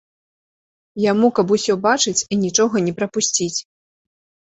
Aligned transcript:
Яму 1.11 1.27
каб 1.41 1.47
усё 1.57 1.73
бачыць 1.85 2.17
і 2.33 2.41
нічога 2.47 2.75
не 2.89 2.93
прапусціць. 3.01 3.55